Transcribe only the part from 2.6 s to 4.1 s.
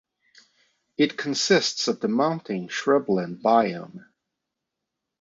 shrubland Biome.